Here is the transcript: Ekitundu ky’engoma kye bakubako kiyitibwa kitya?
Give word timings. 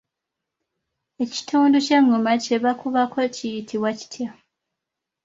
Ekitundu 1.23 1.77
ky’engoma 1.85 2.31
kye 2.43 2.57
bakubako 2.63 3.19
kiyitibwa 3.35 3.89
kitya? 3.99 4.29